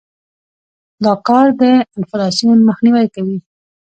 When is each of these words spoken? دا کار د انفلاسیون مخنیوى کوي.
دا 1.03 1.13
کار 1.27 1.47
د 1.61 1.63
انفلاسیون 1.97 2.57
مخنیوى 2.69 3.05
کوي. 3.15 3.37